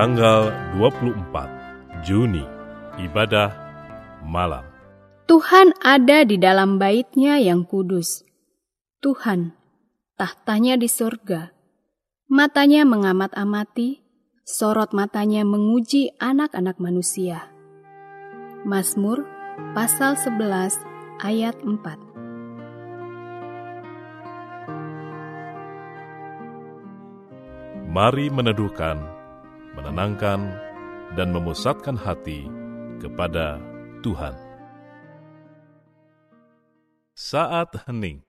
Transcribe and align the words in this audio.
tanggal 0.00 0.48
24 0.80 2.00
Juni, 2.00 2.40
ibadah 3.04 3.52
malam. 4.24 4.64
Tuhan 5.28 5.76
ada 5.84 6.24
di 6.24 6.40
dalam 6.40 6.80
baitnya 6.80 7.36
yang 7.36 7.68
kudus. 7.68 8.24
Tuhan, 9.04 9.52
tahtanya 10.16 10.80
di 10.80 10.88
surga. 10.88 11.52
Matanya 12.32 12.88
mengamat-amati, 12.88 14.00
sorot 14.40 14.96
matanya 14.96 15.44
menguji 15.44 16.16
anak-anak 16.16 16.80
manusia. 16.80 17.52
Mazmur 18.64 19.28
pasal 19.76 20.16
11 20.16 20.80
ayat 21.20 21.60
4 21.60 21.76
Mari 27.92 28.32
meneduhkan, 28.32 29.19
menenangkan, 29.74 30.54
dan 31.18 31.34
memusatkan 31.34 31.98
hati 31.98 32.46
kepada 33.02 33.58
Tuhan. 34.06 34.34
Saat 37.18 37.74
hening 37.84 38.22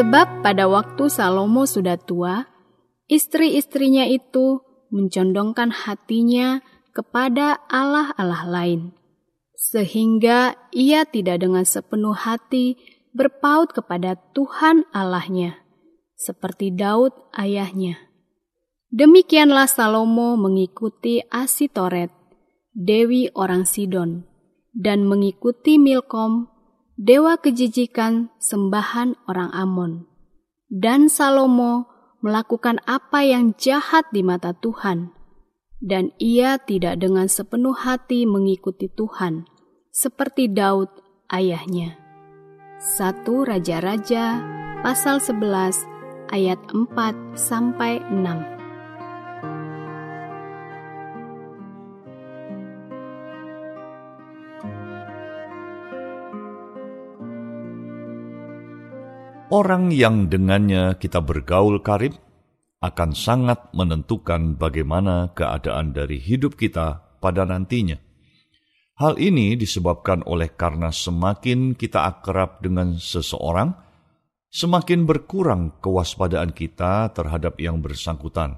Sebab 0.00 0.40
pada 0.40 0.64
waktu 0.64 1.12
Salomo 1.12 1.68
sudah 1.68 2.00
tua, 2.00 2.48
istri-istrinya 3.04 4.08
itu 4.08 4.64
mencondongkan 4.88 5.68
hatinya 5.68 6.64
kepada 6.96 7.60
Allah-Allah 7.68 8.48
lain, 8.48 8.80
sehingga 9.52 10.56
ia 10.72 11.04
tidak 11.04 11.44
dengan 11.44 11.68
sepenuh 11.68 12.16
hati 12.16 12.80
berpaut 13.12 13.76
kepada 13.76 14.16
Tuhan 14.32 14.88
Allahnya, 14.88 15.60
seperti 16.16 16.72
Daud 16.72 17.12
ayahnya. 17.36 18.00
Demikianlah 18.88 19.68
Salomo 19.68 20.32
mengikuti 20.40 21.20
Asitoret, 21.28 22.08
Dewi 22.72 23.28
orang 23.36 23.68
Sidon, 23.68 24.24
dan 24.72 25.04
mengikuti 25.04 25.76
Milkom, 25.76 26.48
dewa 27.00 27.40
kejijikan 27.40 28.28
sembahan 28.36 29.16
orang 29.24 29.48
Amon. 29.56 30.04
Dan 30.68 31.08
Salomo 31.08 31.88
melakukan 32.20 32.84
apa 32.84 33.24
yang 33.24 33.56
jahat 33.56 34.04
di 34.12 34.20
mata 34.20 34.52
Tuhan, 34.52 35.10
dan 35.80 36.12
ia 36.20 36.60
tidak 36.60 37.00
dengan 37.00 37.26
sepenuh 37.26 37.72
hati 37.72 38.28
mengikuti 38.28 38.92
Tuhan, 38.92 39.48
seperti 39.88 40.52
Daud 40.52 40.92
ayahnya. 41.32 41.96
Satu 42.76 43.48
Raja-Raja 43.48 44.44
pasal 44.84 45.24
11 45.24 45.88
ayat 46.30 46.60
4 46.68 47.34
sampai 47.34 48.04
6. 48.12 48.59
Orang 59.50 59.90
yang 59.90 60.30
dengannya 60.30 60.94
kita 60.94 61.26
bergaul 61.26 61.82
karib 61.82 62.14
akan 62.86 63.10
sangat 63.18 63.74
menentukan 63.74 64.54
bagaimana 64.54 65.34
keadaan 65.34 65.90
dari 65.90 66.22
hidup 66.22 66.54
kita 66.54 67.18
pada 67.18 67.42
nantinya. 67.42 67.98
Hal 69.02 69.18
ini 69.18 69.58
disebabkan 69.58 70.22
oleh 70.22 70.54
karena 70.54 70.94
semakin 70.94 71.74
kita 71.74 71.98
akrab 71.98 72.62
dengan 72.62 72.94
seseorang, 72.94 73.74
semakin 74.54 75.02
berkurang 75.02 75.82
kewaspadaan 75.82 76.54
kita 76.54 77.10
terhadap 77.10 77.58
yang 77.58 77.82
bersangkutan. 77.82 78.54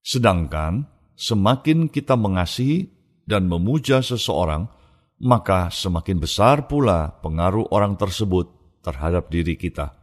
Sedangkan 0.00 0.88
semakin 1.20 1.92
kita 1.92 2.16
mengasihi 2.16 2.88
dan 3.28 3.44
memuja 3.44 4.00
seseorang, 4.00 4.72
maka 5.20 5.68
semakin 5.68 6.16
besar 6.16 6.64
pula 6.64 7.20
pengaruh 7.20 7.68
orang 7.76 8.00
tersebut 8.00 8.57
terhadap 8.80 9.28
diri 9.28 9.54
kita. 9.54 9.94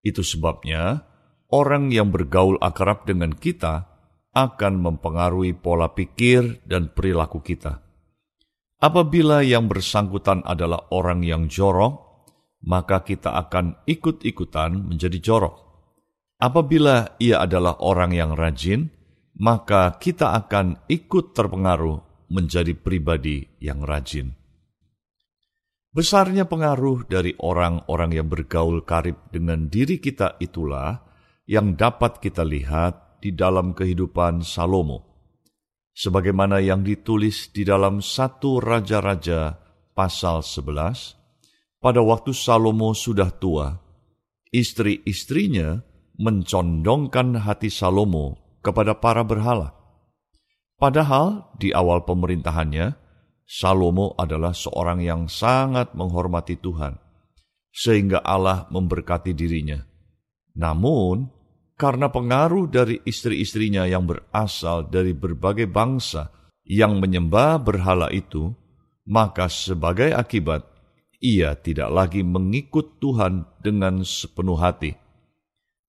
Itu 0.00 0.22
sebabnya 0.22 1.04
orang 1.50 1.90
yang 1.90 2.14
bergaul 2.14 2.60
akrab 2.62 3.08
dengan 3.08 3.34
kita 3.34 3.88
akan 4.36 4.78
mempengaruhi 4.78 5.56
pola 5.58 5.90
pikir 5.90 6.62
dan 6.62 6.94
perilaku 6.94 7.42
kita. 7.42 7.82
Apabila 8.78 9.42
yang 9.42 9.66
bersangkutan 9.66 10.46
adalah 10.46 10.86
orang 10.94 11.26
yang 11.26 11.50
jorok, 11.50 12.22
maka 12.62 13.02
kita 13.02 13.34
akan 13.34 13.82
ikut-ikutan 13.90 14.86
menjadi 14.86 15.18
jorok. 15.18 15.66
Apabila 16.38 17.18
ia 17.18 17.42
adalah 17.42 17.82
orang 17.82 18.14
yang 18.14 18.38
rajin, 18.38 18.94
maka 19.34 19.98
kita 19.98 20.38
akan 20.38 20.86
ikut 20.86 21.34
terpengaruh 21.34 22.30
menjadi 22.30 22.78
pribadi 22.78 23.50
yang 23.58 23.82
rajin. 23.82 24.37
Besarnya 25.88 26.44
pengaruh 26.44 27.08
dari 27.08 27.32
orang-orang 27.40 28.10
yang 28.12 28.28
bergaul 28.28 28.84
karib 28.84 29.16
dengan 29.32 29.72
diri 29.72 29.96
kita 29.96 30.36
itulah 30.36 31.00
yang 31.48 31.80
dapat 31.80 32.20
kita 32.20 32.44
lihat 32.44 33.24
di 33.24 33.32
dalam 33.32 33.72
kehidupan 33.72 34.44
Salomo. 34.44 35.08
Sebagaimana 35.96 36.60
yang 36.60 36.84
ditulis 36.84 37.50
di 37.50 37.64
dalam 37.64 38.04
satu 38.04 38.60
Raja-Raja 38.60 39.56
pasal 39.96 40.44
11, 40.44 41.82
pada 41.82 42.00
waktu 42.04 42.36
Salomo 42.36 42.92
sudah 42.94 43.32
tua, 43.34 43.80
istri-istrinya 44.52 45.82
mencondongkan 46.20 47.42
hati 47.48 47.72
Salomo 47.72 48.58
kepada 48.60 48.92
para 49.00 49.24
berhala. 49.24 49.74
Padahal 50.78 51.50
di 51.58 51.74
awal 51.74 52.06
pemerintahannya, 52.06 53.07
Salomo 53.48 54.12
adalah 54.20 54.52
seorang 54.52 55.00
yang 55.00 55.24
sangat 55.24 55.96
menghormati 55.96 56.60
Tuhan, 56.60 57.00
sehingga 57.72 58.20
Allah 58.20 58.68
memberkati 58.68 59.32
dirinya. 59.32 59.80
Namun, 60.52 61.32
karena 61.80 62.12
pengaruh 62.12 62.68
dari 62.68 63.00
istri-istrinya 63.08 63.88
yang 63.88 64.04
berasal 64.04 64.92
dari 64.92 65.16
berbagai 65.16 65.64
bangsa 65.64 66.28
yang 66.68 67.00
menyembah 67.00 67.56
berhala 67.64 68.12
itu, 68.12 68.52
maka 69.08 69.48
sebagai 69.48 70.12
akibat 70.12 70.68
ia 71.24 71.56
tidak 71.56 71.88
lagi 71.88 72.20
mengikut 72.20 73.00
Tuhan 73.00 73.48
dengan 73.64 74.04
sepenuh 74.04 74.60
hati. 74.60 74.92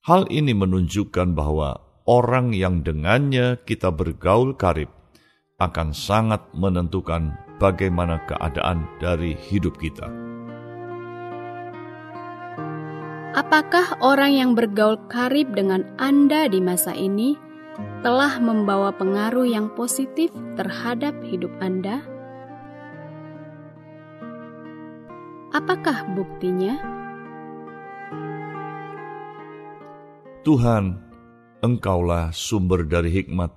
Hal 0.08 0.32
ini 0.32 0.56
menunjukkan 0.56 1.36
bahwa 1.36 1.76
orang 2.08 2.56
yang 2.56 2.88
dengannya 2.88 3.60
kita 3.68 3.92
bergaul 3.92 4.56
karib 4.56 4.88
akan 5.60 5.92
sangat 5.92 6.48
menentukan 6.56 7.49
bagaimana 7.60 8.24
keadaan 8.26 8.88
dari 8.98 9.36
hidup 9.36 9.76
kita. 9.78 10.08
Apakah 13.36 14.02
orang 14.02 14.34
yang 14.34 14.52
bergaul 14.58 14.98
karib 15.06 15.54
dengan 15.54 15.86
Anda 16.02 16.50
di 16.50 16.58
masa 16.58 16.98
ini 16.98 17.38
telah 18.02 18.42
membawa 18.42 18.90
pengaruh 18.96 19.46
yang 19.46 19.70
positif 19.78 20.34
terhadap 20.58 21.14
hidup 21.22 21.54
Anda? 21.62 22.02
Apakah 25.54 26.10
buktinya? 26.18 26.80
Tuhan, 30.48 31.10
Engkaulah 31.60 32.32
sumber 32.32 32.88
dari 32.88 33.12
hikmat, 33.12 33.52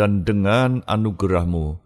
dan 0.00 0.24
dengan 0.24 0.80
anugerahmu, 0.88 1.83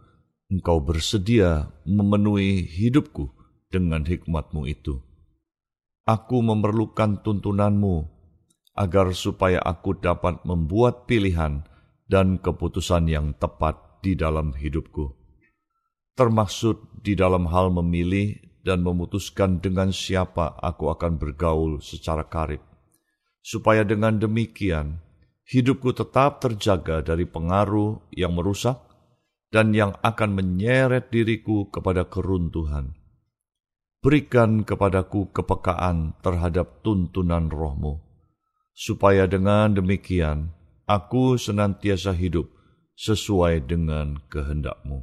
Engkau 0.48 0.80
bersedia 0.80 1.68
memenuhi 1.84 2.64
hidupku 2.64 3.28
dengan 3.68 4.00
hikmatmu 4.08 4.64
itu. 4.64 4.96
Aku 6.08 6.40
memerlukan 6.40 7.20
tuntunanmu, 7.20 8.08
agar 8.72 9.12
supaya 9.12 9.60
aku 9.60 10.00
dapat 10.00 10.40
membuat 10.48 11.04
pilihan 11.04 11.68
dan 12.08 12.40
keputusan 12.40 13.12
yang 13.12 13.36
tepat 13.36 14.00
di 14.00 14.16
dalam 14.16 14.56
hidupku. 14.56 15.12
Termaksud 16.16 17.04
di 17.04 17.12
dalam 17.12 17.44
hal 17.52 17.68
memilih 17.68 18.40
dan 18.64 18.80
memutuskan 18.80 19.60
dengan 19.60 19.92
siapa 19.92 20.56
aku 20.64 20.88
akan 20.88 21.20
bergaul 21.20 21.84
secara 21.84 22.24
karib, 22.24 22.64
supaya 23.44 23.84
dengan 23.84 24.16
demikian 24.16 24.96
hidupku 25.44 25.92
tetap 25.92 26.40
terjaga 26.40 27.04
dari 27.04 27.28
pengaruh 27.28 28.00
yang 28.16 28.32
merusak 28.32 28.87
dan 29.48 29.72
yang 29.72 29.96
akan 30.04 30.36
menyeret 30.36 31.08
diriku 31.08 31.72
kepada 31.72 32.04
keruntuhan. 32.04 32.92
Berikan 33.98 34.62
kepadaku 34.62 35.34
kepekaan 35.34 36.14
terhadap 36.22 36.86
tuntunan 36.86 37.50
rohmu, 37.50 37.98
supaya 38.70 39.26
dengan 39.26 39.74
demikian 39.74 40.54
aku 40.86 41.34
senantiasa 41.34 42.14
hidup 42.14 42.46
sesuai 42.94 43.66
dengan 43.66 44.22
kehendakmu. 44.30 45.02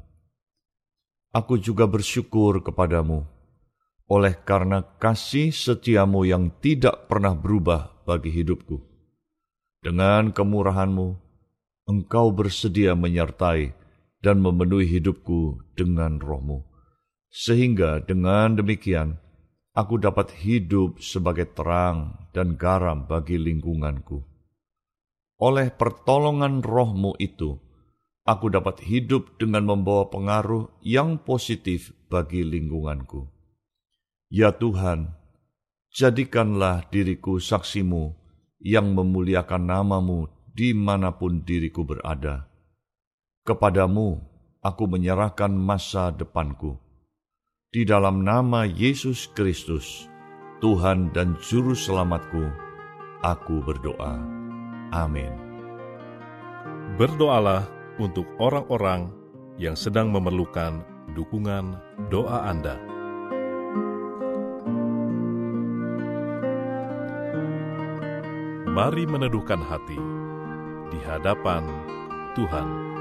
Aku 1.36 1.59
juga 1.59 1.83
bersyukur 1.83 2.63
kepadamu, 2.63 3.27
oleh 4.07 4.33
karena 4.47 4.80
kasih 5.01 5.51
setiamu 5.51 6.24
yang 6.24 6.47
tidak 6.63 7.12
pernah 7.12 7.36
berubah 7.36 7.92
bagi 8.07 8.31
hidupku. 8.31 8.80
Dengan 9.83 10.31
kemurahanmu, 10.31 11.07
engkau 11.92 12.31
bersedia 12.31 12.95
menyertai 12.95 13.85
dan 14.25 14.42
memenuhi 14.42 14.89
hidupku 14.89 15.62
dengan 15.77 16.18
rohmu. 16.18 16.66
Sehingga 17.30 18.01
dengan 18.01 18.57
demikian, 18.57 19.22
aku 19.77 20.01
dapat 20.01 20.33
hidup 20.42 20.98
sebagai 20.98 21.54
terang 21.54 22.25
dan 22.33 22.57
garam 22.57 23.06
bagi 23.06 23.38
lingkunganku. 23.38 24.25
Oleh 25.38 25.69
pertolongan 25.69 26.66
rohmu 26.66 27.13
itu, 27.22 27.62
aku 28.25 28.50
dapat 28.50 28.81
hidup 28.81 29.38
dengan 29.38 29.69
membawa 29.69 30.10
pengaruh 30.10 30.74
yang 30.81 31.21
positif 31.21 31.94
bagi 32.10 32.42
lingkunganku. 32.42 33.30
Ya 34.33 34.57
Tuhan, 34.57 35.13
jadikanlah 35.94 36.89
diriku 36.89 37.38
saksimu 37.38 38.18
yang 38.57 38.98
memuliakan 38.98 39.69
namamu 39.69 40.25
di 40.56 40.74
mana 40.74 41.13
pun 41.13 41.45
diriku 41.45 41.86
berada 41.86 42.55
Kepadamu 43.45 44.25
aku 44.65 44.89
menyerahkan 44.89 45.53
masa 45.53 46.09
depanku. 46.09 46.81
Di 47.69 47.86
dalam 47.86 48.25
nama 48.25 48.65
Yesus 48.65 49.30
Kristus, 49.38 50.09
Tuhan 50.65 51.13
dan 51.13 51.38
Juru 51.38 51.77
Selamatku, 51.77 52.42
aku 53.21 53.62
berdoa. 53.62 54.18
Amin. 54.89 55.30
Berdoalah 56.97 57.69
untuk 58.01 58.25
orang-orang 58.42 59.13
yang 59.62 59.77
sedang 59.77 60.09
memerlukan 60.09 60.81
dukungan 61.13 61.77
doa 62.09 62.50
Anda. 62.50 62.81
Mari 68.74 69.06
meneduhkan 69.06 69.62
hati 69.62 70.01
di 70.89 70.97
hadapan 71.06 71.62
Tuhan. 72.33 72.94